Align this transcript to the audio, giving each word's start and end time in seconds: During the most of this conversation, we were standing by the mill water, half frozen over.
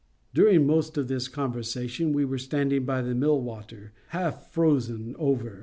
During 0.33 0.61
the 0.61 0.65
most 0.65 0.97
of 0.97 1.07
this 1.09 1.27
conversation, 1.27 2.11
we 2.11 2.25
were 2.25 2.39
standing 2.39 2.85
by 2.85 3.03
the 3.03 3.13
mill 3.13 3.39
water, 3.39 3.93
half 4.07 4.51
frozen 4.51 5.15
over. 5.19 5.59